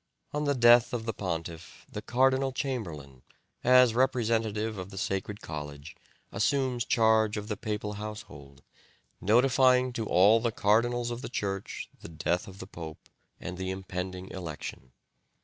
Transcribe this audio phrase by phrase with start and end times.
[0.33, 3.21] On the death of the pontiff the Cardinal Chamberlain,
[3.63, 5.95] as representative of the Sacred College,
[6.31, 8.63] assumes charge of the papal household,
[9.21, 13.09] notifying to all the cardinals of the Church the death of the pope
[13.39, 14.91] and the impending election.